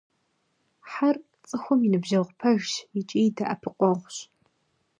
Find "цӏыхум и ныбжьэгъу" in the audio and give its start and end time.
1.47-2.35